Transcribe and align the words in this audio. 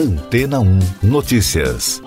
Antena 0.00 0.60
1 0.60 0.78
Notícias. 1.02 2.02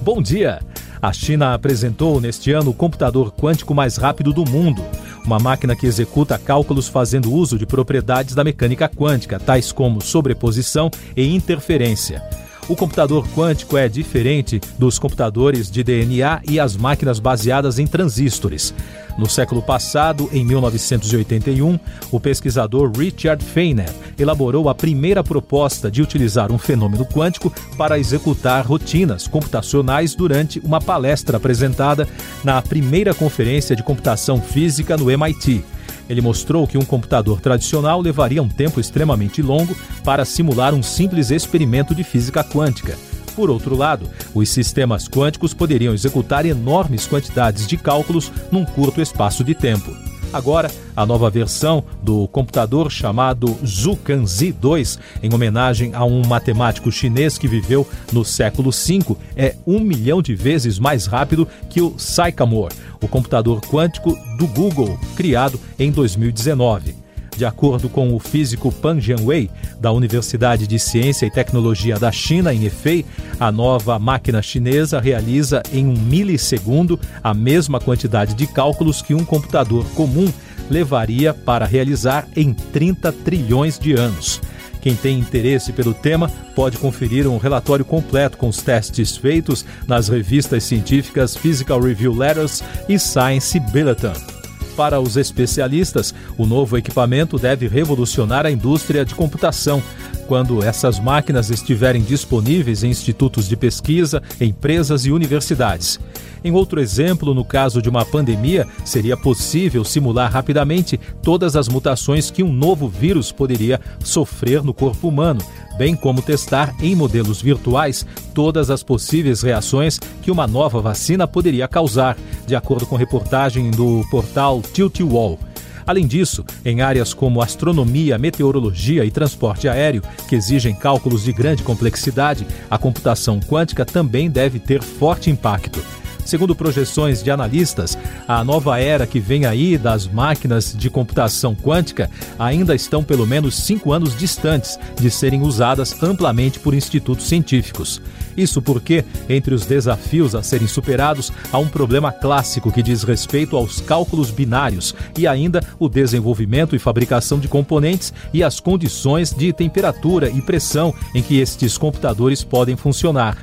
Bom 0.00 0.22
dia! 0.22 0.62
A 1.02 1.12
China 1.12 1.52
apresentou 1.52 2.18
neste 2.18 2.52
ano 2.52 2.70
o 2.70 2.74
computador 2.74 3.30
quântico 3.34 3.74
mais 3.74 3.98
rápido 3.98 4.32
do 4.32 4.48
mundo. 4.48 4.82
Uma 5.22 5.38
máquina 5.38 5.76
que 5.76 5.86
executa 5.86 6.38
cálculos 6.38 6.88
fazendo 6.88 7.30
uso 7.30 7.58
de 7.58 7.66
propriedades 7.66 8.34
da 8.34 8.42
mecânica 8.42 8.88
quântica, 8.88 9.38
tais 9.38 9.70
como 9.70 10.00
sobreposição 10.00 10.90
e 11.14 11.26
interferência. 11.36 12.22
O 12.68 12.74
computador 12.74 13.24
quântico 13.28 13.76
é 13.76 13.88
diferente 13.88 14.60
dos 14.76 14.98
computadores 14.98 15.70
de 15.70 15.84
DNA 15.84 16.40
e 16.48 16.58
as 16.58 16.76
máquinas 16.76 17.20
baseadas 17.20 17.78
em 17.78 17.86
transistores. 17.86 18.74
No 19.16 19.30
século 19.30 19.62
passado, 19.62 20.28
em 20.32 20.44
1981, 20.44 21.78
o 22.10 22.18
pesquisador 22.18 22.90
Richard 22.90 23.42
Feynman 23.42 23.86
elaborou 24.18 24.68
a 24.68 24.74
primeira 24.74 25.22
proposta 25.22 25.88
de 25.88 26.02
utilizar 26.02 26.50
um 26.50 26.58
fenômeno 26.58 27.06
quântico 27.06 27.52
para 27.78 28.00
executar 28.00 28.66
rotinas 28.66 29.28
computacionais 29.28 30.16
durante 30.16 30.58
uma 30.58 30.80
palestra 30.80 31.36
apresentada 31.36 32.06
na 32.42 32.60
primeira 32.60 33.14
conferência 33.14 33.76
de 33.76 33.82
computação 33.82 34.40
física 34.40 34.96
no 34.96 35.08
MIT. 35.08 35.64
Ele 36.08 36.20
mostrou 36.20 36.66
que 36.66 36.78
um 36.78 36.84
computador 36.84 37.40
tradicional 37.40 38.00
levaria 38.00 38.42
um 38.42 38.48
tempo 38.48 38.80
extremamente 38.80 39.42
longo 39.42 39.76
para 40.04 40.24
simular 40.24 40.74
um 40.74 40.82
simples 40.82 41.30
experimento 41.30 41.94
de 41.94 42.04
física 42.04 42.44
quântica. 42.44 42.96
Por 43.34 43.50
outro 43.50 43.76
lado, 43.76 44.08
os 44.34 44.48
sistemas 44.48 45.08
quânticos 45.08 45.52
poderiam 45.52 45.92
executar 45.92 46.46
enormes 46.46 47.06
quantidades 47.06 47.66
de 47.66 47.76
cálculos 47.76 48.32
num 48.50 48.64
curto 48.64 49.00
espaço 49.00 49.44
de 49.44 49.54
tempo. 49.54 50.05
Agora, 50.36 50.70
a 50.94 51.06
nova 51.06 51.30
versão 51.30 51.82
do 52.02 52.28
computador 52.28 52.92
chamado 52.92 53.56
Zucanzi 53.64 54.52
2, 54.52 54.98
em 55.22 55.32
homenagem 55.32 55.94
a 55.94 56.04
um 56.04 56.20
matemático 56.26 56.92
chinês 56.92 57.38
que 57.38 57.48
viveu 57.48 57.88
no 58.12 58.22
século 58.22 58.70
V, 58.70 59.16
é 59.34 59.56
um 59.66 59.80
milhão 59.80 60.20
de 60.20 60.34
vezes 60.34 60.78
mais 60.78 61.06
rápido 61.06 61.48
que 61.70 61.80
o 61.80 61.94
Sycamore, 61.96 62.74
o 63.02 63.08
computador 63.08 63.62
quântico 63.62 64.14
do 64.36 64.46
Google, 64.48 65.00
criado 65.16 65.58
em 65.78 65.90
2019. 65.90 67.05
De 67.36 67.44
acordo 67.44 67.88
com 67.88 68.14
o 68.14 68.18
físico 68.18 68.72
Pan 68.72 68.98
Jianwei, 68.98 69.50
da 69.78 69.92
Universidade 69.92 70.66
de 70.66 70.78
Ciência 70.78 71.26
e 71.26 71.30
Tecnologia 71.30 71.98
da 71.98 72.10
China, 72.10 72.52
em 72.52 72.64
Hefei, 72.64 73.04
a 73.38 73.52
nova 73.52 73.98
máquina 73.98 74.40
chinesa 74.40 74.98
realiza 74.98 75.62
em 75.70 75.86
um 75.86 75.92
milissegundo 75.92 76.98
a 77.22 77.34
mesma 77.34 77.78
quantidade 77.78 78.34
de 78.34 78.46
cálculos 78.46 79.02
que 79.02 79.14
um 79.14 79.24
computador 79.24 79.84
comum 79.94 80.32
levaria 80.70 81.34
para 81.34 81.66
realizar 81.66 82.26
em 82.34 82.54
30 82.54 83.12
trilhões 83.12 83.78
de 83.78 83.92
anos. 83.92 84.40
Quem 84.80 84.94
tem 84.94 85.18
interesse 85.18 85.72
pelo 85.72 85.92
tema 85.92 86.30
pode 86.54 86.78
conferir 86.78 87.26
um 87.26 87.38
relatório 87.38 87.84
completo 87.84 88.38
com 88.38 88.48
os 88.48 88.62
testes 88.62 89.16
feitos 89.16 89.64
nas 89.86 90.08
revistas 90.08 90.64
científicas 90.64 91.36
Physical 91.36 91.80
Review 91.80 92.14
Letters 92.14 92.62
e 92.88 92.98
Science 92.98 93.58
Bulletin. 93.58 94.35
Para 94.76 95.00
os 95.00 95.16
especialistas, 95.16 96.14
o 96.36 96.44
novo 96.44 96.76
equipamento 96.76 97.38
deve 97.38 97.66
revolucionar 97.66 98.44
a 98.44 98.50
indústria 98.50 99.06
de 99.06 99.14
computação. 99.14 99.82
Quando 100.26 100.62
essas 100.62 100.98
máquinas 100.98 101.50
estiverem 101.50 102.02
disponíveis 102.02 102.82
em 102.82 102.90
institutos 102.90 103.48
de 103.48 103.56
pesquisa, 103.56 104.22
empresas 104.40 105.06
e 105.06 105.12
universidades. 105.12 106.00
Em 106.44 106.52
outro 106.52 106.80
exemplo, 106.80 107.34
no 107.34 107.44
caso 107.44 107.82
de 107.82 107.88
uma 107.88 108.04
pandemia, 108.04 108.66
seria 108.84 109.16
possível 109.16 109.84
simular 109.84 110.30
rapidamente 110.30 110.98
todas 111.22 111.56
as 111.56 111.68
mutações 111.68 112.30
que 112.30 112.42
um 112.42 112.52
novo 112.52 112.88
vírus 112.88 113.32
poderia 113.32 113.80
sofrer 114.04 114.62
no 114.62 114.72
corpo 114.72 115.08
humano, 115.08 115.40
bem 115.76 115.96
como 115.96 116.22
testar 116.22 116.74
em 116.80 116.94
modelos 116.94 117.42
virtuais 117.42 118.06
todas 118.32 118.70
as 118.70 118.82
possíveis 118.82 119.42
reações 119.42 119.98
que 120.22 120.30
uma 120.30 120.46
nova 120.46 120.80
vacina 120.80 121.26
poderia 121.26 121.66
causar, 121.66 122.16
de 122.46 122.54
acordo 122.54 122.86
com 122.86 122.96
reportagem 122.96 123.70
do 123.70 124.04
portal 124.10 124.62
Tilt 124.72 125.00
Wall. 125.00 125.38
Além 125.86 126.06
disso, 126.06 126.44
em 126.64 126.80
áreas 126.80 127.14
como 127.14 127.40
astronomia, 127.40 128.18
meteorologia 128.18 129.04
e 129.04 129.10
transporte 129.10 129.68
aéreo, 129.68 130.02
que 130.28 130.34
exigem 130.34 130.74
cálculos 130.74 131.22
de 131.24 131.32
grande 131.32 131.62
complexidade, 131.62 132.46
a 132.68 132.76
computação 132.76 133.38
quântica 133.38 133.84
também 133.84 134.28
deve 134.28 134.58
ter 134.58 134.82
forte 134.82 135.30
impacto. 135.30 135.80
Segundo 136.26 136.56
projeções 136.56 137.22
de 137.22 137.30
analistas, 137.30 137.96
a 138.26 138.42
nova 138.42 138.80
era 138.80 139.06
que 139.06 139.20
vem 139.20 139.46
aí 139.46 139.78
das 139.78 140.08
máquinas 140.08 140.74
de 140.76 140.90
computação 140.90 141.54
quântica 141.54 142.10
ainda 142.36 142.74
estão 142.74 143.04
pelo 143.04 143.24
menos 143.24 143.54
cinco 143.54 143.92
anos 143.92 144.18
distantes 144.18 144.76
de 145.00 145.08
serem 145.08 145.42
usadas 145.42 146.02
amplamente 146.02 146.58
por 146.58 146.74
institutos 146.74 147.28
científicos. 147.28 148.02
Isso 148.36 148.60
porque, 148.60 149.04
entre 149.28 149.54
os 149.54 149.66
desafios 149.66 150.34
a 150.34 150.42
serem 150.42 150.66
superados, 150.66 151.32
há 151.52 151.58
um 151.58 151.68
problema 151.68 152.10
clássico 152.10 152.72
que 152.72 152.82
diz 152.82 153.04
respeito 153.04 153.56
aos 153.56 153.80
cálculos 153.80 154.32
binários 154.32 154.96
e 155.16 155.28
ainda 155.28 155.60
o 155.78 155.88
desenvolvimento 155.88 156.74
e 156.74 156.80
fabricação 156.80 157.38
de 157.38 157.46
componentes 157.46 158.12
e 158.34 158.42
as 158.42 158.58
condições 158.58 159.32
de 159.32 159.52
temperatura 159.52 160.28
e 160.28 160.42
pressão 160.42 160.92
em 161.14 161.22
que 161.22 161.38
estes 161.38 161.78
computadores 161.78 162.42
podem 162.42 162.76
funcionar 162.76 163.38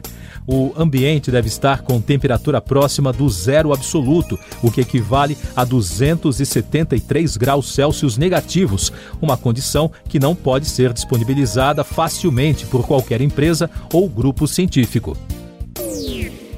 o 0.47 0.71
ambiente 0.77 1.29
deve 1.31 1.47
estar 1.47 1.81
com 1.81 1.99
temperatura 2.01 2.61
próxima 2.61 3.13
do 3.13 3.29
zero 3.29 3.73
absoluto, 3.73 4.37
o 4.61 4.69
que 4.71 4.81
equivale 4.81 5.37
a 5.55 5.63
273 5.63 7.37
graus 7.37 7.73
Celsius 7.73 8.17
negativos, 8.17 8.91
uma 9.21 9.37
condição 9.37 9.89
que 10.07 10.19
não 10.19 10.35
pode 10.35 10.65
ser 10.65 10.91
disponibilizada 10.93 11.83
facilmente 11.83 12.65
por 12.65 12.85
qualquer 12.85 13.21
empresa 13.21 13.69
ou 13.91 14.09
grupo 14.09 14.47
científico. 14.47 15.17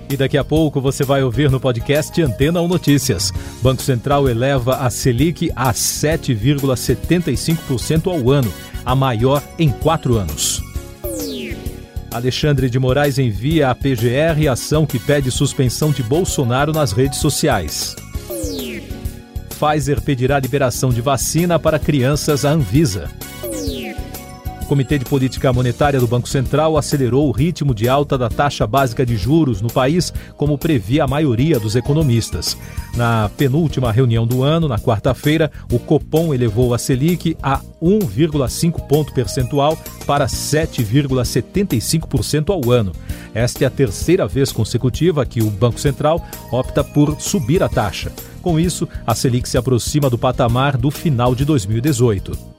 E 0.07 0.15
daqui 0.15 0.37
a 0.37 0.43
pouco 0.43 0.79
você 0.79 1.03
vai 1.03 1.23
ouvir 1.23 1.49
no 1.49 1.59
podcast 1.59 2.21
Antena 2.21 2.61
1 2.61 2.67
Notícias. 2.67 3.33
Banco 3.61 3.81
Central 3.81 4.29
eleva 4.29 4.75
a 4.77 4.91
Selic 4.91 5.51
a 5.55 5.73
7,75% 5.73 8.07
ao 8.07 8.29
ano, 8.29 8.53
a 8.85 8.95
maior 8.95 9.41
em 9.57 9.69
quatro 9.69 10.15
anos. 10.15 10.54
Alexandre 12.15 12.69
de 12.69 12.79
Moraes 12.79 13.19
envia 13.19 13.69
à 13.69 13.75
PGR 13.75 14.47
ação 14.49 14.85
que 14.85 14.97
pede 14.97 15.29
suspensão 15.29 15.91
de 15.91 16.01
Bolsonaro 16.01 16.71
nas 16.71 16.93
redes 16.93 17.19
sociais. 17.19 17.93
Pfizer 19.49 19.99
pedirá 19.99 20.39
liberação 20.39 20.91
de 20.91 21.01
vacina 21.01 21.59
para 21.59 21.77
crianças 21.77 22.45
à 22.45 22.51
Anvisa. 22.51 23.09
O 24.65 24.67
Comitê 24.67 24.97
de 24.97 25.05
Política 25.05 25.53
Monetária 25.53 25.99
do 25.99 26.07
Banco 26.07 26.27
Central 26.27 26.75
acelerou 26.75 27.27
o 27.27 27.31
ritmo 27.31 27.71
de 27.71 27.87
alta 27.87 28.17
da 28.17 28.29
taxa 28.29 28.65
básica 28.65 29.05
de 29.05 29.15
juros 29.15 29.61
no 29.61 29.71
país, 29.71 30.11
como 30.35 30.57
previa 30.57 31.03
a 31.03 31.07
maioria 31.07 31.59
dos 31.59 31.75
economistas. 31.75 32.57
Na 32.95 33.29
penúltima 33.37 33.91
reunião 33.91 34.25
do 34.25 34.41
ano, 34.41 34.67
na 34.67 34.79
quarta-feira, 34.79 35.51
o 35.71 35.77
Copom 35.77 36.33
elevou 36.33 36.73
a 36.73 36.79
Selic 36.79 37.37
a 37.43 37.61
1,5 37.79 38.87
ponto 38.87 39.13
percentual 39.13 39.77
para 40.07 40.25
7,75% 40.25 42.49
ao 42.49 42.71
ano. 42.71 42.91
Esta 43.35 43.65
é 43.65 43.67
a 43.67 43.71
terceira 43.71 44.27
vez 44.27 44.51
consecutiva 44.51 45.27
que 45.27 45.43
o 45.43 45.51
Banco 45.51 45.79
Central 45.79 46.19
opta 46.51 46.83
por 46.83 47.21
subir 47.21 47.61
a 47.61 47.69
taxa. 47.69 48.11
Com 48.41 48.59
isso, 48.59 48.89
a 49.05 49.13
Selic 49.13 49.47
se 49.47 49.59
aproxima 49.59 50.09
do 50.09 50.17
patamar 50.17 50.75
do 50.75 50.89
final 50.89 51.35
de 51.35 51.45
2018. 51.45 52.55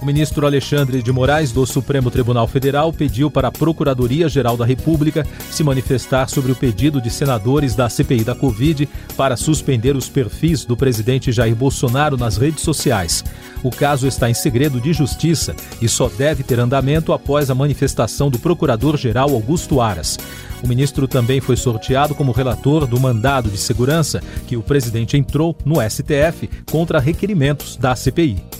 O 0.00 0.06
ministro 0.06 0.46
Alexandre 0.46 1.02
de 1.02 1.10
Moraes, 1.10 1.50
do 1.50 1.66
Supremo 1.66 2.08
Tribunal 2.08 2.46
Federal, 2.46 2.92
pediu 2.92 3.28
para 3.28 3.48
a 3.48 3.52
Procuradoria-Geral 3.52 4.56
da 4.56 4.64
República 4.64 5.26
se 5.50 5.64
manifestar 5.64 6.28
sobre 6.28 6.52
o 6.52 6.56
pedido 6.56 7.00
de 7.00 7.10
senadores 7.10 7.74
da 7.74 7.88
CPI 7.88 8.22
da 8.22 8.34
Covid 8.34 8.88
para 9.16 9.36
suspender 9.36 9.96
os 9.96 10.08
perfis 10.08 10.64
do 10.64 10.76
presidente 10.76 11.32
Jair 11.32 11.56
Bolsonaro 11.56 12.16
nas 12.16 12.36
redes 12.36 12.62
sociais. 12.62 13.24
O 13.60 13.70
caso 13.70 14.06
está 14.06 14.30
em 14.30 14.34
segredo 14.34 14.80
de 14.80 14.92
justiça 14.92 15.54
e 15.82 15.88
só 15.88 16.08
deve 16.08 16.44
ter 16.44 16.60
andamento 16.60 17.12
após 17.12 17.50
a 17.50 17.54
manifestação 17.54 18.30
do 18.30 18.38
Procurador-Geral 18.38 19.30
Augusto 19.30 19.80
Aras. 19.80 20.16
O 20.62 20.68
ministro 20.68 21.08
também 21.08 21.40
foi 21.40 21.56
sorteado 21.56 22.14
como 22.14 22.30
relator 22.30 22.86
do 22.86 23.00
mandado 23.00 23.50
de 23.50 23.58
segurança 23.58 24.22
que 24.46 24.56
o 24.56 24.62
presidente 24.62 25.16
entrou 25.16 25.56
no 25.64 25.76
STF 25.82 26.48
contra 26.70 27.00
requerimentos 27.00 27.76
da 27.76 27.96
CPI. 27.96 28.57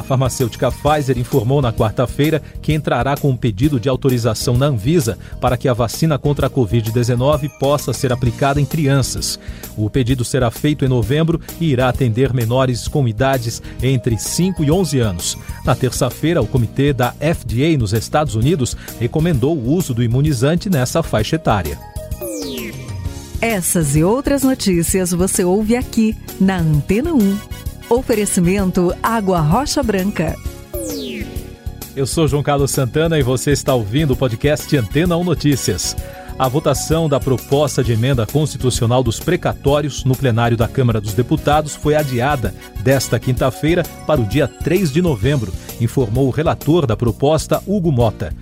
A 0.00 0.02
farmacêutica 0.02 0.72
Pfizer 0.72 1.18
informou 1.18 1.60
na 1.60 1.74
quarta-feira 1.74 2.40
que 2.62 2.72
entrará 2.72 3.18
com 3.18 3.28
um 3.28 3.36
pedido 3.36 3.78
de 3.78 3.86
autorização 3.86 4.56
na 4.56 4.64
Anvisa 4.64 5.18
para 5.42 5.58
que 5.58 5.68
a 5.68 5.74
vacina 5.74 6.18
contra 6.18 6.46
a 6.46 6.50
Covid-19 6.50 7.50
possa 7.58 7.92
ser 7.92 8.10
aplicada 8.10 8.58
em 8.58 8.64
crianças. 8.64 9.38
O 9.76 9.90
pedido 9.90 10.24
será 10.24 10.50
feito 10.50 10.86
em 10.86 10.88
novembro 10.88 11.38
e 11.60 11.66
irá 11.66 11.90
atender 11.90 12.32
menores 12.32 12.88
com 12.88 13.06
idades 13.06 13.62
entre 13.82 14.18
5 14.18 14.64
e 14.64 14.70
11 14.70 15.00
anos. 15.00 15.38
Na 15.66 15.74
terça-feira, 15.74 16.40
o 16.40 16.46
comitê 16.46 16.94
da 16.94 17.12
FDA 17.12 17.76
nos 17.78 17.92
Estados 17.92 18.34
Unidos 18.34 18.74
recomendou 18.98 19.54
o 19.54 19.70
uso 19.70 19.92
do 19.92 20.02
imunizante 20.02 20.70
nessa 20.70 21.02
faixa 21.02 21.36
etária. 21.36 21.78
Essas 23.38 23.96
e 23.96 24.02
outras 24.02 24.42
notícias 24.44 25.12
você 25.12 25.44
ouve 25.44 25.76
aqui 25.76 26.16
na 26.40 26.56
Antena 26.56 27.12
1. 27.12 27.49
Oferecimento 27.90 28.94
Água 29.02 29.40
Rocha 29.40 29.82
Branca. 29.82 30.36
Eu 31.96 32.06
sou 32.06 32.28
João 32.28 32.40
Carlos 32.40 32.70
Santana 32.70 33.18
e 33.18 33.22
você 33.24 33.50
está 33.50 33.74
ouvindo 33.74 34.12
o 34.12 34.16
podcast 34.16 34.76
Antena 34.76 35.16
1 35.16 35.24
Notícias. 35.24 35.96
A 36.38 36.46
votação 36.46 37.08
da 37.08 37.18
proposta 37.18 37.82
de 37.82 37.92
emenda 37.92 38.24
constitucional 38.24 39.02
dos 39.02 39.18
precatórios 39.18 40.04
no 40.04 40.14
plenário 40.14 40.56
da 40.56 40.68
Câmara 40.68 41.00
dos 41.00 41.14
Deputados 41.14 41.74
foi 41.74 41.96
adiada 41.96 42.54
desta 42.78 43.18
quinta-feira 43.18 43.82
para 44.06 44.20
o 44.20 44.24
dia 44.24 44.46
3 44.46 44.92
de 44.92 45.02
novembro, 45.02 45.52
informou 45.80 46.28
o 46.28 46.30
relator 46.30 46.86
da 46.86 46.96
proposta, 46.96 47.60
Hugo 47.66 47.90
Mota. 47.90 48.32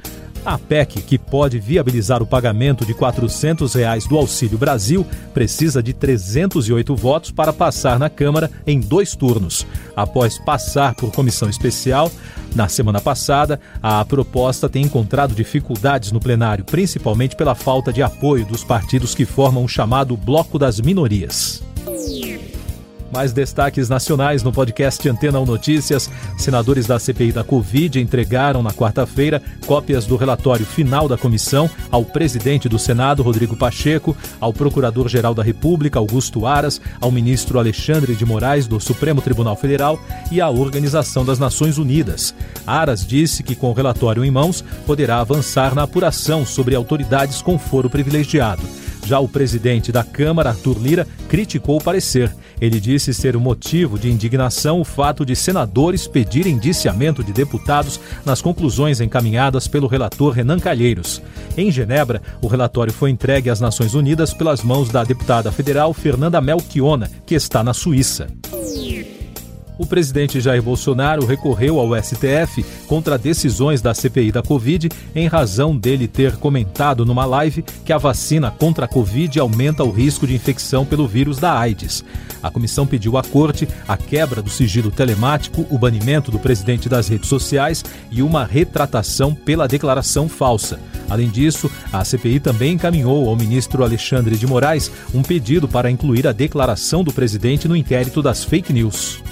A 0.48 0.56
PEC, 0.56 1.02
que 1.02 1.18
pode 1.18 1.58
viabilizar 1.58 2.22
o 2.22 2.26
pagamento 2.26 2.86
de 2.86 2.94
400 2.94 3.74
reais 3.74 4.06
do 4.06 4.16
Auxílio 4.16 4.56
Brasil, 4.56 5.06
precisa 5.34 5.82
de 5.82 5.92
308 5.92 6.96
votos 6.96 7.30
para 7.30 7.52
passar 7.52 7.98
na 7.98 8.08
Câmara 8.08 8.50
em 8.66 8.80
dois 8.80 9.14
turnos. 9.14 9.66
Após 9.94 10.38
passar 10.38 10.94
por 10.94 11.12
comissão 11.12 11.50
especial, 11.50 12.10
na 12.54 12.66
semana 12.66 12.98
passada, 12.98 13.60
a 13.82 14.02
proposta 14.06 14.70
tem 14.70 14.84
encontrado 14.84 15.34
dificuldades 15.34 16.12
no 16.12 16.18
plenário, 16.18 16.64
principalmente 16.64 17.36
pela 17.36 17.54
falta 17.54 17.92
de 17.92 18.02
apoio 18.02 18.46
dos 18.46 18.64
partidos 18.64 19.14
que 19.14 19.26
formam 19.26 19.64
o 19.64 19.68
chamado 19.68 20.16
Bloco 20.16 20.58
das 20.58 20.80
Minorias. 20.80 21.62
Mais 23.12 23.32
destaques 23.32 23.88
nacionais 23.88 24.42
no 24.42 24.52
podcast 24.52 25.08
Antena 25.08 25.40
1 25.40 25.46
Notícias. 25.46 26.10
Senadores 26.36 26.86
da 26.86 26.98
CPI 26.98 27.32
da 27.32 27.42
Covid 27.42 27.98
entregaram 28.00 28.62
na 28.62 28.70
quarta-feira 28.70 29.42
cópias 29.66 30.04
do 30.04 30.16
relatório 30.16 30.66
final 30.66 31.08
da 31.08 31.16
comissão 31.16 31.70
ao 31.90 32.04
presidente 32.04 32.68
do 32.68 32.78
Senado, 32.78 33.22
Rodrigo 33.22 33.56
Pacheco, 33.56 34.16
ao 34.38 34.52
procurador-geral 34.52 35.34
da 35.34 35.42
República, 35.42 35.98
Augusto 35.98 36.46
Aras, 36.46 36.80
ao 37.00 37.10
ministro 37.10 37.58
Alexandre 37.58 38.14
de 38.14 38.26
Moraes, 38.26 38.66
do 38.66 38.78
Supremo 38.78 39.22
Tribunal 39.22 39.56
Federal 39.56 39.98
e 40.30 40.40
à 40.40 40.50
Organização 40.50 41.24
das 41.24 41.38
Nações 41.38 41.78
Unidas. 41.78 42.34
Aras 42.66 43.06
disse 43.06 43.42
que, 43.42 43.54
com 43.54 43.70
o 43.70 43.74
relatório 43.74 44.24
em 44.24 44.30
mãos, 44.30 44.62
poderá 44.86 45.20
avançar 45.20 45.74
na 45.74 45.84
apuração 45.84 46.44
sobre 46.44 46.74
autoridades 46.74 47.40
com 47.40 47.58
foro 47.58 47.88
privilegiado. 47.88 48.62
Já 49.08 49.18
o 49.20 49.26
presidente 49.26 49.90
da 49.90 50.04
Câmara, 50.04 50.50
Arthur 50.50 50.76
Lira, 50.78 51.06
criticou 51.30 51.78
o 51.78 51.82
parecer. 51.82 52.30
Ele 52.60 52.78
disse 52.78 53.14
ser 53.14 53.36
o 53.36 53.40
motivo 53.40 53.98
de 53.98 54.10
indignação 54.10 54.82
o 54.82 54.84
fato 54.84 55.24
de 55.24 55.34
senadores 55.34 56.06
pedirem 56.06 56.52
indiciamento 56.52 57.24
de 57.24 57.32
deputados 57.32 57.98
nas 58.22 58.42
conclusões 58.42 59.00
encaminhadas 59.00 59.66
pelo 59.66 59.86
relator 59.86 60.34
Renan 60.34 60.58
Calheiros. 60.58 61.22
Em 61.56 61.70
Genebra, 61.70 62.20
o 62.42 62.48
relatório 62.48 62.92
foi 62.92 63.08
entregue 63.08 63.48
às 63.48 63.62
Nações 63.62 63.94
Unidas 63.94 64.34
pelas 64.34 64.62
mãos 64.62 64.90
da 64.90 65.02
deputada 65.04 65.50
federal 65.50 65.94
Fernanda 65.94 66.38
Melchiona, 66.42 67.10
que 67.24 67.34
está 67.34 67.64
na 67.64 67.72
Suíça. 67.72 68.26
O 69.78 69.86
presidente 69.86 70.40
Jair 70.40 70.60
Bolsonaro 70.60 71.24
recorreu 71.24 71.78
ao 71.78 71.94
STF 72.02 72.66
contra 72.88 73.16
decisões 73.16 73.80
da 73.80 73.94
CPI 73.94 74.32
da 74.32 74.42
Covid 74.42 74.88
em 75.14 75.28
razão 75.28 75.76
dele 75.76 76.08
ter 76.08 76.36
comentado 76.36 77.06
numa 77.06 77.24
live 77.24 77.64
que 77.84 77.92
a 77.92 77.98
vacina 77.98 78.50
contra 78.50 78.86
a 78.86 78.88
Covid 78.88 79.38
aumenta 79.38 79.84
o 79.84 79.92
risco 79.92 80.26
de 80.26 80.34
infecção 80.34 80.84
pelo 80.84 81.06
vírus 81.06 81.38
da 81.38 81.56
AIDS. 81.56 82.04
A 82.42 82.50
comissão 82.50 82.88
pediu 82.88 83.16
à 83.16 83.22
corte 83.22 83.68
a 83.86 83.96
quebra 83.96 84.42
do 84.42 84.50
sigilo 84.50 84.90
telemático, 84.90 85.64
o 85.70 85.78
banimento 85.78 86.32
do 86.32 86.40
presidente 86.40 86.88
das 86.88 87.06
redes 87.06 87.28
sociais 87.28 87.84
e 88.10 88.20
uma 88.20 88.44
retratação 88.44 89.32
pela 89.32 89.68
declaração 89.68 90.28
falsa. 90.28 90.80
Além 91.08 91.28
disso, 91.28 91.70
a 91.92 92.04
CPI 92.04 92.40
também 92.40 92.74
encaminhou 92.74 93.28
ao 93.28 93.36
ministro 93.36 93.84
Alexandre 93.84 94.36
de 94.36 94.46
Moraes 94.46 94.90
um 95.14 95.22
pedido 95.22 95.68
para 95.68 95.90
incluir 95.90 96.26
a 96.26 96.32
declaração 96.32 97.04
do 97.04 97.12
presidente 97.12 97.68
no 97.68 97.76
inquérito 97.76 98.20
das 98.20 98.44
fake 98.44 98.72
news. 98.72 99.22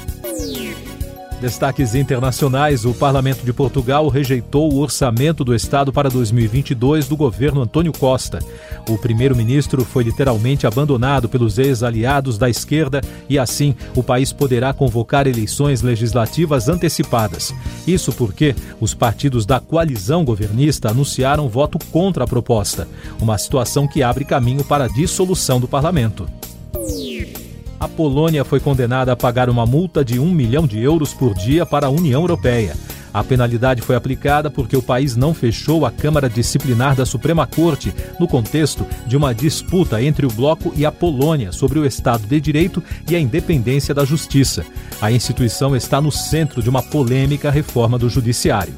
Destaques 1.40 1.94
internacionais: 1.94 2.84
o 2.86 2.94
Parlamento 2.94 3.44
de 3.44 3.52
Portugal 3.52 4.08
rejeitou 4.08 4.72
o 4.72 4.78
orçamento 4.78 5.44
do 5.44 5.54
Estado 5.54 5.92
para 5.92 6.08
2022 6.08 7.08
do 7.08 7.16
governo 7.16 7.60
Antônio 7.60 7.92
Costa. 7.92 8.38
O 8.88 8.96
primeiro-ministro 8.96 9.84
foi 9.84 10.04
literalmente 10.04 10.66
abandonado 10.66 11.28
pelos 11.28 11.58
ex-aliados 11.58 12.38
da 12.38 12.48
esquerda 12.48 13.02
e, 13.28 13.38
assim, 13.38 13.74
o 13.94 14.02
país 14.02 14.32
poderá 14.32 14.72
convocar 14.72 15.26
eleições 15.26 15.82
legislativas 15.82 16.68
antecipadas. 16.68 17.54
Isso 17.86 18.12
porque 18.12 18.54
os 18.80 18.94
partidos 18.94 19.44
da 19.44 19.60
coalizão 19.60 20.24
governista 20.24 20.90
anunciaram 20.90 21.48
voto 21.48 21.78
contra 21.92 22.24
a 22.24 22.26
proposta, 22.26 22.88
uma 23.20 23.36
situação 23.36 23.86
que 23.86 24.02
abre 24.02 24.24
caminho 24.24 24.64
para 24.64 24.84
a 24.84 24.88
dissolução 24.88 25.60
do 25.60 25.68
parlamento. 25.68 26.26
A 27.78 27.86
Polônia 27.86 28.42
foi 28.42 28.58
condenada 28.58 29.12
a 29.12 29.16
pagar 29.16 29.50
uma 29.50 29.66
multa 29.66 30.02
de 30.02 30.18
um 30.18 30.30
milhão 30.30 30.66
de 30.66 30.80
euros 30.80 31.12
por 31.12 31.34
dia 31.34 31.66
para 31.66 31.86
a 31.86 31.90
União 31.90 32.22
Europeia. 32.22 32.74
A 33.12 33.22
penalidade 33.22 33.82
foi 33.82 33.96
aplicada 33.96 34.50
porque 34.50 34.76
o 34.76 34.82
país 34.82 35.14
não 35.14 35.34
fechou 35.34 35.84
a 35.84 35.90
Câmara 35.90 36.28
Disciplinar 36.28 36.94
da 36.94 37.06
Suprema 37.06 37.46
Corte 37.46 37.94
no 38.18 38.26
contexto 38.26 38.86
de 39.06 39.16
uma 39.16 39.34
disputa 39.34 40.02
entre 40.02 40.26
o 40.26 40.30
Bloco 40.30 40.72
e 40.74 40.86
a 40.86 40.92
Polônia 40.92 41.52
sobre 41.52 41.78
o 41.78 41.86
Estado 41.86 42.26
de 42.26 42.40
Direito 42.40 42.82
e 43.08 43.14
a 43.14 43.20
independência 43.20 43.94
da 43.94 44.04
Justiça. 44.04 44.64
A 45.00 45.12
instituição 45.12 45.76
está 45.76 46.00
no 46.00 46.10
centro 46.10 46.62
de 46.62 46.70
uma 46.70 46.82
polêmica 46.82 47.50
reforma 47.50 47.98
do 47.98 48.08
Judiciário. 48.08 48.74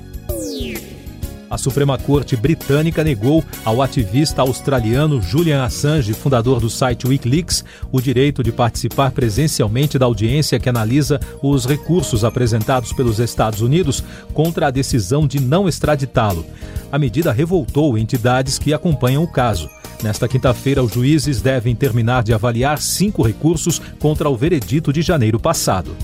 A 1.50 1.56
Suprema 1.56 1.97
Corte 1.97 2.37
Britânica 2.37 3.03
negou 3.03 3.43
ao 3.65 3.81
ativista 3.81 4.43
australiano 4.43 5.23
Julian 5.23 5.65
Assange, 5.65 6.12
fundador 6.12 6.61
do 6.61 6.69
site 6.69 7.06
Wikileaks, 7.06 7.65
o 7.91 8.03
direito 8.03 8.43
de 8.43 8.53
participar 8.53 9.12
presencialmente 9.12 9.99
da 9.99 10.05
audiência 10.05 10.59
que 10.59 10.69
analisa 10.69 11.19
os 11.43 11.65
recursos 11.65 12.23
apresentados 12.23 12.93
pelos 12.93 13.19
Estados 13.19 13.62
Unidos 13.62 14.05
contra 14.35 14.67
a 14.67 14.71
decisão 14.71 15.27
de 15.27 15.41
não 15.41 15.67
extraditá-lo. 15.67 16.45
A 16.93 16.99
medida 16.99 17.33
revoltou 17.33 17.97
entidades 17.97 18.59
que 18.59 18.75
acompanham 18.75 19.23
o 19.23 19.29
caso. 19.29 19.71
Nesta 20.03 20.29
quinta-feira, 20.29 20.83
os 20.83 20.93
juízes 20.93 21.41
devem 21.41 21.75
terminar 21.75 22.23
de 22.23 22.35
avaliar 22.35 22.79
cinco 22.79 23.23
recursos 23.23 23.81
contra 23.99 24.29
o 24.29 24.37
veredito 24.37 24.93
de 24.93 25.00
janeiro 25.00 25.41
passado. 25.41 25.97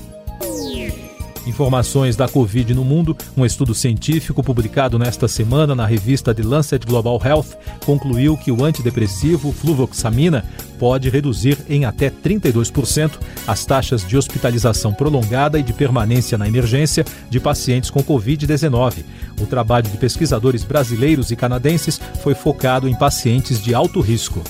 Informações 1.46 2.16
da 2.16 2.26
Covid 2.26 2.72
no 2.72 2.84
mundo. 2.84 3.16
Um 3.36 3.44
estudo 3.44 3.74
científico 3.74 4.42
publicado 4.42 4.98
nesta 4.98 5.28
semana 5.28 5.74
na 5.74 5.84
revista 5.84 6.34
The 6.34 6.42
Lancet 6.42 6.86
Global 6.86 7.20
Health 7.22 7.56
concluiu 7.84 8.36
que 8.36 8.50
o 8.50 8.64
antidepressivo 8.64 9.52
fluvoxamina 9.52 10.44
pode 10.78 11.10
reduzir 11.10 11.58
em 11.68 11.84
até 11.84 12.10
32% 12.10 13.12
as 13.46 13.64
taxas 13.64 14.06
de 14.06 14.16
hospitalização 14.16 14.92
prolongada 14.92 15.58
e 15.58 15.62
de 15.62 15.72
permanência 15.72 16.38
na 16.38 16.48
emergência 16.48 17.04
de 17.28 17.38
pacientes 17.38 17.90
com 17.90 18.02
Covid-19. 18.02 19.04
O 19.40 19.46
trabalho 19.46 19.88
de 19.88 19.98
pesquisadores 19.98 20.64
brasileiros 20.64 21.30
e 21.30 21.36
canadenses 21.36 22.00
foi 22.22 22.34
focado 22.34 22.88
em 22.88 22.94
pacientes 22.94 23.62
de 23.62 23.74
alto 23.74 24.00
risco. 24.00 24.42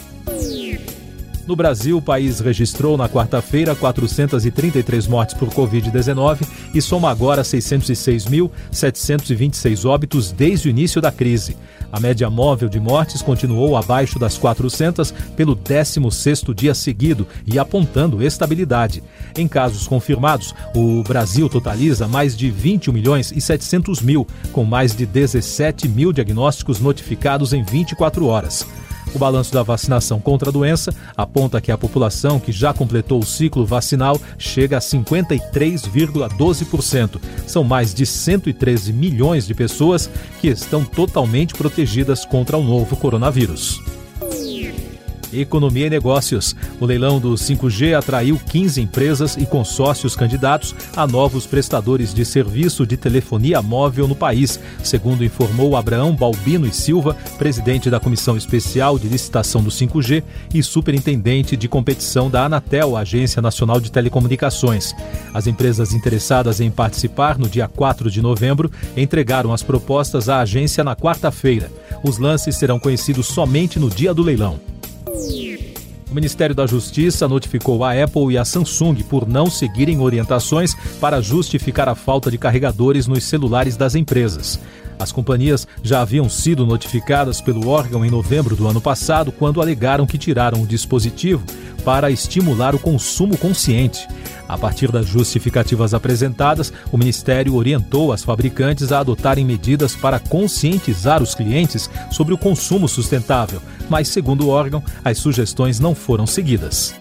No 1.47 1.55
Brasil, 1.55 1.99
o 1.99 2.03
país 2.03 2.41
registrou 2.41 2.97
na 2.97 3.07
quarta-feira 3.07 3.75
433 3.75 5.07
mortes 5.07 5.35
por 5.35 5.51
Covid-19 5.51 6.49
e 6.73 6.81
soma 6.81 7.11
agora 7.11 7.43
606.726 7.43 9.87
óbitos 9.87 10.33
desde 10.33 10.69
o 10.69 10.71
início 10.71 11.03
da 11.03 11.13
crise. 11.13 11.55
A 11.93 12.01
média 12.01 12.31
móvel 12.31 12.67
de 12.69 12.81
mortes 12.81 13.21
continuou 13.21 13.77
abaixo 13.77 14.19
das 14.19 14.39
400 14.39 15.13
pelo 15.37 15.55
16º 15.55 16.55
dia 16.55 16.75
seguido 16.75 17.27
e 17.47 17.59
apontando 17.59 18.23
estabilidade. 18.23 19.03
Em 19.37 19.47
casos 19.47 19.87
confirmados, 19.87 20.55
o 20.75 21.03
Brasil 21.03 21.47
totaliza 21.49 22.09
mais 22.09 22.35
de 22.35 22.51
21 22.51 22.93
milhões 22.93 23.31
e 23.31 23.41
700 23.41 24.01
mil, 24.01 24.27
com 24.51 24.65
mais 24.65 24.97
de 24.97 25.05
17 25.05 25.87
mil 25.89 26.11
diagnósticos 26.11 26.81
notificados 26.81 27.53
em 27.53 27.63
24 27.63 28.25
horas. 28.27 28.67
O 29.15 29.19
balanço 29.19 29.53
da 29.53 29.63
vacinação 29.63 30.19
contra 30.21 30.49
a 30.49 30.53
doença 30.53 30.93
aponta 31.17 31.61
que 31.61 31.71
a 31.71 31.79
população 31.79 32.41
que 32.41 32.51
já 32.51 32.75
completou 32.75 33.21
o 33.21 33.27
ciclo 33.27 33.65
vacinal 33.65 34.21
chega 34.37 34.79
a 34.79 34.81
53,12%. 34.81 37.21
São 37.47 37.63
mais 37.63 37.95
de 37.95 38.05
113 38.05 38.93
milhões 38.93 39.47
de 39.47 39.55
pessoas 39.55 40.11
que 40.41 40.49
estão 40.49 40.85
totalmente 40.85 41.55
protegidas 41.55 42.25
contra 42.25 42.59
o 42.59 42.65
novo 42.65 42.97
coronavírus. 42.97 43.94
Economia 45.41 45.87
e 45.87 45.91
Negócios. 45.91 46.55
O 46.81 46.87
leilão 46.87 47.19
do 47.19 47.35
5G 47.35 47.97
atraiu 47.97 48.41
15 48.51 48.81
empresas 48.81 49.37
e 49.37 49.47
consórcios 49.47 50.17
candidatos 50.17 50.75
a 50.97 51.07
novos 51.07 51.47
prestadores 51.47 52.15
de 52.15 52.25
serviço 52.25 52.87
de 52.87 52.97
telefonia 52.97 53.61
móvel 53.63 54.09
no 54.09 54.15
país, 54.15 54.59
segundo 54.83 55.25
informou 55.25 55.77
Abraão 55.77 56.15
Balbino 56.15 56.67
e 56.67 56.73
Silva, 56.73 57.17
presidente 57.39 57.91
da 57.91 58.01
Comissão 58.01 58.37
Especial 58.37 58.99
de 58.99 59.09
Licitação 59.09 59.63
do 59.63 59.71
5G 59.71 60.23
e 60.53 60.63
superintendente 60.63 61.57
de 61.57 61.69
competição 61.69 62.31
da 62.31 62.45
Anatel, 62.45 62.97
Agência 62.97 63.41
Nacional 63.41 63.81
de 63.81 63.91
Telecomunicações. 63.91 64.95
As 65.33 65.47
empresas 65.47 65.93
interessadas 65.93 66.61
em 66.61 66.71
participar 66.71 67.39
no 67.39 67.49
dia 67.49 67.69
4 67.69 68.11
de 68.11 68.21
novembro 68.21 68.71
entregaram 68.97 69.53
as 69.53 69.63
propostas 69.63 70.29
à 70.29 70.41
agência 70.41 70.85
na 70.85 70.95
quarta-feira. 70.95 71.71
Os 72.03 72.19
lances 72.19 72.57
serão 72.57 72.79
conhecidos 72.79 73.27
somente 73.27 73.79
no 73.79 73.89
dia 73.89 74.13
do 74.13 74.23
leilão. 74.23 74.74
O 76.15 76.23
Ministério 76.25 76.55
da 76.55 76.65
Justiça 76.65 77.27
notificou 77.27 77.83
a 77.83 77.91
Apple 77.91 78.33
e 78.35 78.39
a 78.39 78.45
Samsung 78.45 79.03
por 79.03 79.27
não 79.27 79.51
seguirem 79.51 79.99
orientações 79.99 80.73
para 81.01 81.21
justificar 81.21 81.89
a 81.89 81.97
falta 81.97 82.31
de 82.31 82.39
carregadores 82.39 83.09
nos 83.09 83.25
celulares 83.25 83.77
das 83.77 83.97
empresas. 83.97 84.61
As 84.97 85.11
companhias 85.11 85.67
já 85.83 86.03
haviam 86.03 86.29
sido 86.29 86.65
notificadas 86.65 87.41
pelo 87.41 87.67
órgão 87.67 88.05
em 88.05 88.13
novembro 88.13 88.55
do 88.55 88.69
ano 88.69 88.81
passado, 88.81 89.33
quando 89.33 89.61
alegaram 89.61 90.07
que 90.07 90.17
tiraram 90.17 90.63
o 90.63 90.67
dispositivo 90.69 91.45
para 91.85 92.13
estimular 92.13 92.77
o 92.77 92.79
consumo 92.79 93.37
consciente. 93.37 94.07
A 94.49 94.57
partir 94.57 94.93
das 94.93 95.07
justificativas 95.07 95.95
apresentadas, 95.95 96.73
o 96.93 96.97
Ministério 96.97 97.57
orientou 97.57 98.13
as 98.13 98.23
fabricantes 98.23 98.93
a 98.93 99.01
adotarem 99.01 99.45
medidas 99.45 99.97
para 99.97 100.21
conscientizar 100.21 101.21
os 101.21 101.35
clientes 101.35 101.91
sobre 102.13 102.33
o 102.35 102.39
consumo 102.39 102.87
sustentável, 102.87 103.61
mas, 103.89 104.09
segundo 104.09 104.47
o 104.47 104.49
órgão, 104.49 104.83
as 105.05 105.19
sugestões 105.19 105.79
não 105.81 105.95
foram 105.95 106.27
seguidas. 106.27 106.95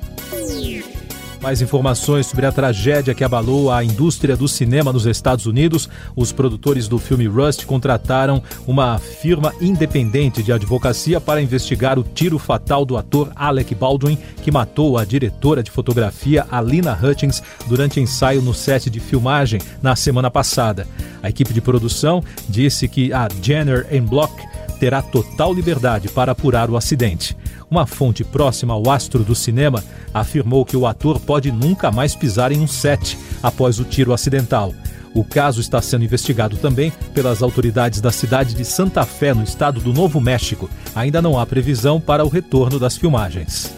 Mais 1.44 1.62
informações 1.62 2.28
sobre 2.28 2.46
a 2.46 2.54
tragédia 2.54 3.14
que 3.14 3.22
abalou 3.22 3.70
a 3.70 3.84
indústria 3.84 4.38
do 4.38 4.48
cinema 4.48 4.94
nos 4.94 5.06
Estados 5.06 5.46
Unidos. 5.46 5.90
Os 6.16 6.32
produtores 6.32 6.88
do 6.88 6.98
filme 6.98 7.28
Rust 7.28 7.66
contrataram 7.66 8.42
uma 8.66 8.98
firma 8.98 9.54
independente 9.60 10.42
de 10.42 10.54
advocacia 10.54 11.20
para 11.20 11.42
investigar 11.42 12.00
o 12.00 12.04
tiro 12.04 12.40
fatal 12.40 12.86
do 12.86 12.96
ator 12.96 13.30
Alec 13.36 13.76
Baldwin, 13.76 14.18
que 14.42 14.52
matou 14.52 14.98
a 14.98 15.04
diretora 15.04 15.62
de 15.62 15.70
fotografia 15.70 16.48
Alina 16.50 16.98
Hutchins 16.98 17.44
durante 17.68 18.00
ensaio 18.00 18.42
no 18.42 18.54
set 18.54 18.90
de 18.90 19.02
filmagem 19.02 19.60
na 19.82 19.98
semana 19.98 20.32
passada. 20.32 20.88
A 21.22 21.28
equipe 21.28 21.54
de 21.54 21.60
produção 21.60 22.24
disse 22.48 22.88
que 22.88 23.12
a 23.12 23.28
Jenner 23.42 23.86
Block 24.02 24.34
terá 24.74 25.02
total 25.02 25.54
liberdade 25.54 26.10
para 26.10 26.32
apurar 26.32 26.70
o 26.70 26.78
acidente. 26.78 27.36
Uma 27.70 27.88
fonte 27.88 28.24
próxima 28.24 28.74
ao 28.74 28.90
astro 28.90 29.24
do 29.24 29.34
cinema 29.34 29.84
afirmou 30.14 30.66
que 30.66 30.78
o 30.78 30.86
ator 30.86 31.20
pode 31.20 31.52
nunca 31.52 31.92
mais 31.92 32.16
pisar 32.16 32.52
em 32.52 32.60
um 32.60 32.68
set 32.68 33.18
após 33.42 33.80
o 33.80 33.84
tiro 33.84 34.14
acidental. 34.14 34.74
O 35.14 35.24
caso 35.24 35.62
está 35.62 35.82
sendo 35.82 36.04
investigado 36.04 36.58
também 36.58 36.92
pelas 37.14 37.44
autoridades 37.44 38.02
da 38.02 38.12
cidade 38.12 38.56
de 38.56 38.66
Santa 38.66 39.06
Fé, 39.06 39.34
no 39.34 39.44
estado 39.44 39.80
do 39.80 39.94
Novo 39.94 40.20
México. 40.20 40.70
Ainda 40.96 41.22
não 41.22 41.40
há 41.40 41.46
previsão 41.46 42.02
para 42.02 42.26
o 42.26 42.30
retorno 42.30 42.80
das 42.80 42.98
filmagens. 42.98 43.72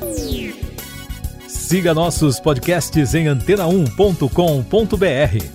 Siga 1.48 1.94
nossos 1.94 2.40
podcasts 2.40 3.14
em 3.14 3.26
antena1.com.br. 3.26 5.55